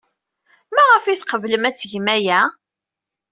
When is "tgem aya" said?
1.75-2.39